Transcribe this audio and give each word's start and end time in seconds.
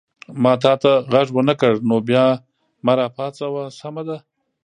ما 0.43 0.53
تا 0.63 0.73
ته 0.81 0.91
غږ 1.11 1.27
ونه 1.33 1.53
کړ 1.61 1.73
نو 1.89 1.95
بیا 2.09 2.25
ما 2.85 2.93
را 2.97 3.07
پاڅوه، 3.15 3.63
سمه 3.79 4.03
ده؟ 4.07 4.17